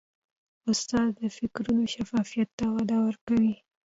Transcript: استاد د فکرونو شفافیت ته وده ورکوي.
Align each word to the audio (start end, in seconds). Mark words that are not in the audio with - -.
استاد 0.71 1.09
د 1.19 1.21
فکرونو 1.37 1.83
شفافیت 1.95 2.49
ته 2.57 2.65
وده 2.75 2.97
ورکوي. 3.05 3.55